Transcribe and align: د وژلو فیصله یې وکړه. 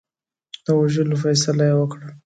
د 0.65 0.67
وژلو 0.79 1.15
فیصله 1.23 1.63
یې 1.69 1.75
وکړه. 1.77 2.07